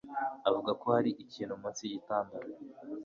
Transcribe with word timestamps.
Avuga 0.47 0.71
ko 0.81 0.85
hari 0.95 1.09
ikintu 1.23 1.53
munsi 1.61 1.81
yigitanda 1.89 2.35